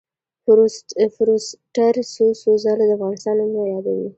فورسټر 1.15 1.95
څو 2.13 2.25
څو 2.41 2.51
ځله 2.63 2.83
د 2.87 2.91
افغانستان 2.97 3.33
نومونه 3.39 3.67
یادوي. 3.73 4.07